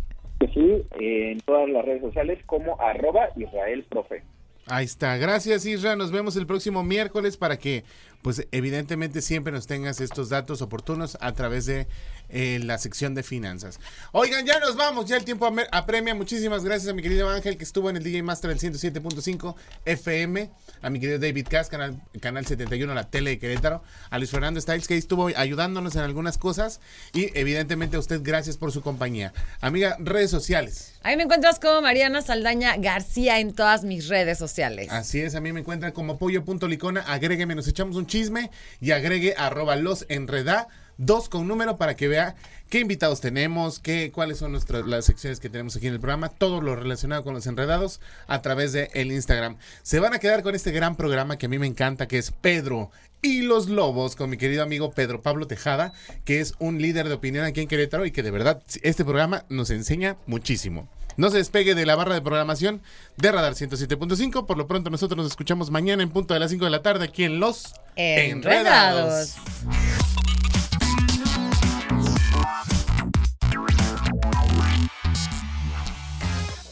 [0.53, 4.23] Que en todas las redes sociales como arroba Israel Profe.
[4.69, 5.17] Ahí está.
[5.17, 5.95] Gracias, Isra.
[5.95, 7.85] Nos vemos el próximo miércoles para que,
[8.23, 11.87] pues, evidentemente siempre nos tengas estos datos oportunos a través de
[12.29, 13.79] eh, la sección de finanzas.
[14.13, 15.07] Oigan, ya nos vamos.
[15.07, 16.15] Ya el tiempo apremia.
[16.15, 19.55] Muchísimas gracias a mi querido Ángel que estuvo en el DJ Master del 107.5
[19.85, 20.51] FM.
[20.83, 23.83] A mi querido David Cas, canal, canal 71, la tele de Querétaro.
[24.11, 26.81] A Luis Fernando Styles que ahí estuvo ayudándonos en algunas cosas.
[27.13, 29.33] Y evidentemente a usted, gracias por su compañía.
[29.61, 30.95] Amiga, redes sociales.
[31.03, 34.89] Ahí me encuentras como Mariana Saldaña García en todas mis redes sociales.
[34.91, 38.51] Así es, a mí me encuentran como pollo.licona, agrégueme, nos echamos un chisme
[38.81, 40.69] y agregue arroba los enreda
[40.99, 42.37] dos con número para que vea
[42.69, 46.29] qué invitados tenemos, qué, cuáles son nuestras las secciones que tenemos aquí en el programa,
[46.29, 49.57] todo lo relacionado con los enredados a través de el Instagram.
[49.83, 52.31] Se van a quedar con este gran programa que a mí me encanta, que es
[52.31, 52.91] Pedro
[53.23, 55.93] y los Lobos, con mi querido amigo Pedro Pablo Tejada,
[56.25, 59.45] que es un líder de opinión aquí en Querétaro y que de verdad este programa
[59.49, 60.89] nos enseña muchísimo.
[61.17, 62.83] No se despegue de la barra de programación
[63.17, 64.45] de Radar 107.5.
[64.45, 67.07] Por lo pronto nosotros nos escuchamos mañana en punto de las 5 de la tarde
[67.07, 69.37] aquí en Los Enredados.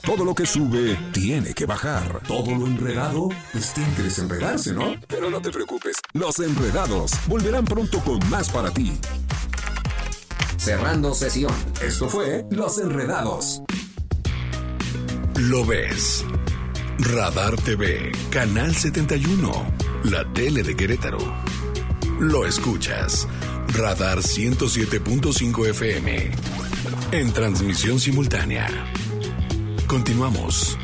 [0.04, 2.20] Todo lo que sube tiene que bajar.
[2.28, 4.94] Todo lo enredado, pues tiene que desenredarse, ¿no?
[5.08, 8.92] Pero no te preocupes, los enredados volverán pronto con más para ti.
[10.58, 11.52] Cerrando sesión.
[11.82, 13.62] Esto fue Los Enredados.
[15.36, 16.24] Lo ves.
[16.98, 19.50] Radar TV, Canal 71,
[20.04, 21.18] la tele de Querétaro.
[22.20, 23.26] Lo escuchas.
[23.68, 26.30] Radar 107.5 FM.
[27.12, 28.68] En transmisión simultánea.
[29.94, 30.76] Continuamos.